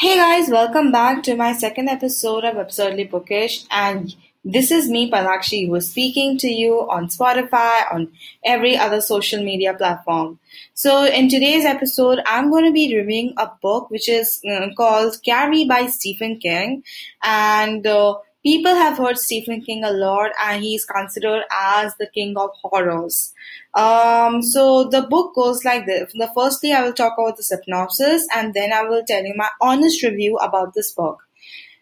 [0.00, 5.10] Hey guys, welcome back to my second episode of Absurdly Bookish, and this is me,
[5.10, 8.10] Palakshi, who is speaking to you on Spotify, on
[8.42, 10.38] every other social media platform.
[10.72, 15.18] So, in today's episode, I'm going to be reviewing a book which is uh, called
[15.22, 16.82] Carrie by Stephen King,
[17.22, 22.36] and uh, people have heard Stephen King a lot, and he's considered as the king
[22.36, 23.32] of horrors.
[23.74, 26.12] Um, so the book goes like this.
[26.12, 29.48] The firstly, I will talk about the synopsis, and then I will tell you my
[29.60, 31.18] honest review about this book.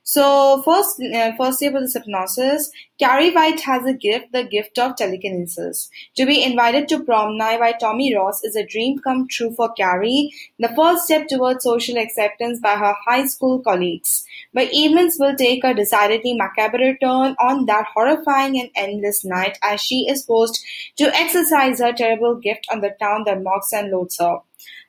[0.08, 4.96] So first, uh, firstly about the synopsis, Carrie White has a gift, the gift of
[4.96, 5.90] telekinesis.
[6.16, 9.70] To be invited to prom night by Tommy Ross is a dream come true for
[9.74, 14.24] Carrie, the first step towards social acceptance by her high school colleagues.
[14.54, 19.82] But events will take a decidedly macabre turn on that horrifying and endless night as
[19.82, 20.64] she is forced
[20.96, 24.38] to exercise her terrible gift on the town that mocks and loathes her.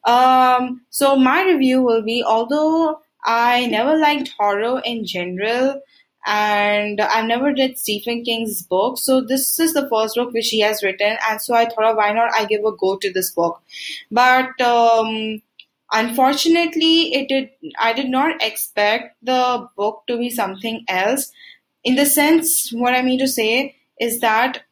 [0.05, 5.81] Um, so my review will be, although I never liked horror in general,
[6.25, 8.97] and I've never read Stephen King's book.
[8.97, 12.13] So this is the first book which he has written, and so I thought, why
[12.13, 13.61] not I give a go to this book?
[14.11, 15.41] But um,
[15.91, 17.49] unfortunately, it did.
[17.79, 21.31] I did not expect the book to be something else.
[21.83, 24.63] In the sense, what I mean to say is that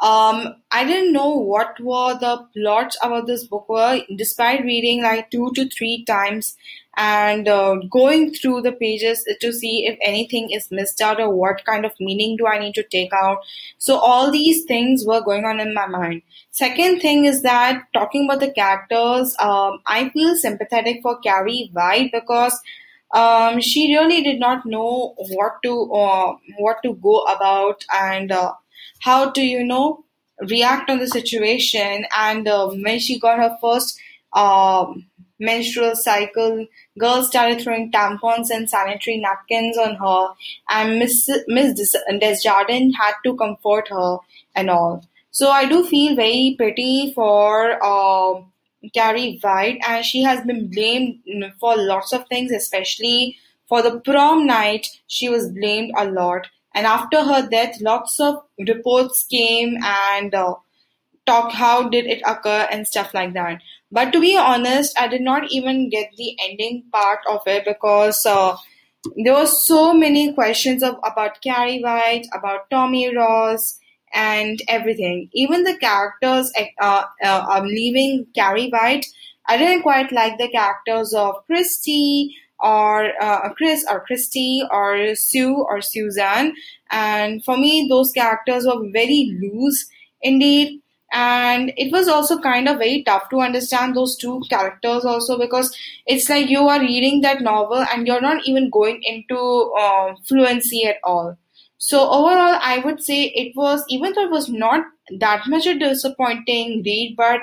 [0.00, 5.30] um, I didn't know what were the plots about this book were, despite reading like
[5.30, 6.54] two to three times
[6.98, 11.64] and uh, going through the pages to see if anything is missed out or what
[11.64, 13.38] kind of meaning do I need to take out.
[13.78, 16.22] So all these things were going on in my mind.
[16.50, 22.12] Second thing is that talking about the characters, um, I feel sympathetic for Carrie White
[22.12, 22.58] because
[23.14, 28.52] um, she really did not know what to uh, what to go about and uh,
[29.00, 30.04] how to you know
[30.48, 33.98] react on the situation and uh, when she got her first
[34.32, 35.06] um,
[35.38, 36.66] menstrual cycle
[36.98, 40.28] girls started throwing tampons and sanitary napkins on her
[40.70, 44.18] and miss miss desjardins had to comfort her
[44.54, 48.40] and all so i do feel very pity for uh,
[48.94, 51.18] Carrie White, and she has been blamed
[51.58, 53.36] for lots of things, especially
[53.68, 54.86] for the prom night.
[55.06, 56.46] She was blamed a lot,
[56.76, 60.54] and after her death, lots of reports came and uh,
[61.24, 63.62] talk how did it occur and stuff like that.
[63.90, 68.26] But to be honest, I did not even get the ending part of it because
[68.26, 68.56] uh,
[69.24, 73.78] there were so many questions of about Carrie White, about Tommy Ross,
[74.12, 75.30] and everything.
[75.32, 79.06] Even the characters uh, uh, um, leaving Carrie White,
[79.46, 85.64] I didn't quite like the characters of Christy or uh, Chris or Christy or Sue
[85.68, 86.54] or Suzanne.
[86.90, 89.86] And for me, those characters were very loose
[90.22, 90.80] indeed.
[91.12, 95.74] And it was also kind of very tough to understand those two characters also because
[96.06, 100.84] it's like you are reading that novel and you're not even going into uh, fluency
[100.84, 101.38] at all.
[101.78, 104.84] So overall, I would say it was, even though it was not
[105.18, 107.40] that much a disappointing read, but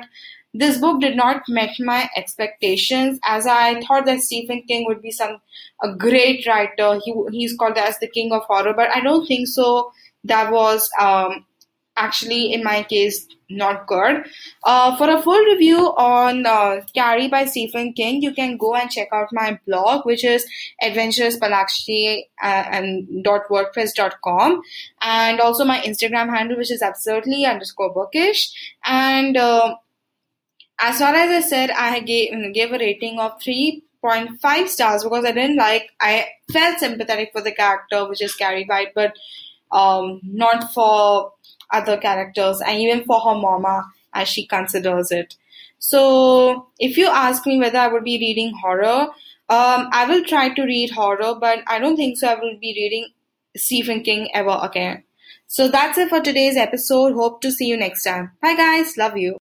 [0.53, 5.11] this book did not meet my expectations as I thought that Stephen King would be
[5.11, 5.37] some
[5.81, 6.99] a great writer.
[7.03, 9.91] He he's called as the king of horror, but I don't think so.
[10.23, 11.45] That was um,
[11.97, 14.25] actually in my case not good.
[14.63, 18.89] Uh, for a full review on uh, Carrie by Stephen King, you can go and
[18.89, 20.45] check out my blog, which is
[20.81, 22.63] adventurespalakshi uh,
[25.01, 28.51] and also my Instagram handle, which is absurdly underscore bookish.
[28.85, 29.75] And uh,
[30.83, 35.31] as far as I said, I gave, gave a rating of 3.5 stars because I
[35.31, 39.13] didn't like, I felt sympathetic for the character, which is Carrie White, but
[39.71, 41.31] um, not for
[41.71, 45.35] other characters and even for her mama as she considers it.
[45.79, 49.07] So if you ask me whether I would be reading horror,
[49.49, 52.73] um, I will try to read horror, but I don't think so I will be
[52.75, 53.07] reading
[53.55, 55.03] Stephen King ever again.
[55.47, 57.13] So that's it for today's episode.
[57.13, 58.31] Hope to see you next time.
[58.41, 58.97] Bye guys.
[58.97, 59.31] Love you.